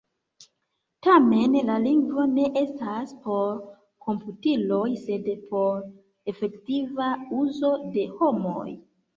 Tamen, 1.07 1.57
la 1.67 1.75
lingvo 1.83 2.23
ne 2.37 2.45
estas 2.61 3.13
por 3.25 3.59
komputiloj 4.07 4.81
sed 5.05 5.31
por 5.53 5.85
efektiva 6.35 7.13
uzo 7.45 7.75
de 7.99 8.09
homoj. 8.19 8.69